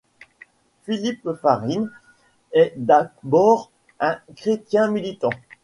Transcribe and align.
Philippe 0.83 1.29
Farine 1.43 1.91
est 2.53 2.73
d'abord 2.75 3.69
un 3.99 4.17
chrétien 4.35 4.87
militant. 4.89 5.29